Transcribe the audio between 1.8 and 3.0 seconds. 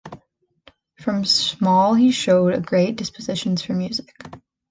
he showed great